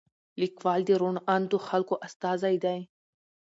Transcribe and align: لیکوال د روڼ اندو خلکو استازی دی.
لیکوال 0.41 0.81
د 0.85 0.91
روڼ 1.01 1.15
اندو 1.35 1.57
خلکو 1.69 1.95
استازی 2.07 2.55
دی. 2.63 2.79